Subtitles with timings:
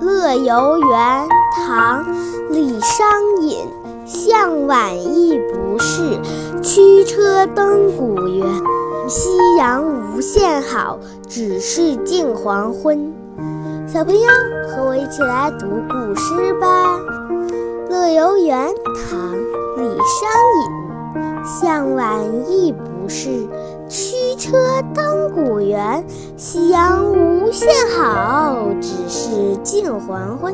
[0.00, 1.28] 乐游原，
[1.66, 2.04] 唐·
[2.50, 3.06] 李商
[3.40, 3.66] 隐。
[4.04, 6.18] 向晚意不适，
[6.60, 8.46] 驱车登古原。
[9.08, 10.98] 夕阳无限好，
[11.28, 13.12] 只是近黄昏。
[13.86, 14.28] 小朋友，
[14.68, 16.98] 和我一起来读古诗吧。
[17.90, 18.68] 《乐游原》
[19.08, 19.18] 唐·
[19.76, 20.28] 李商
[20.64, 20.82] 隐。
[21.44, 23.48] 向晚意不适，
[23.88, 26.04] 驱车登古原。
[26.36, 30.52] 夕阳无限好，只是近黄昏。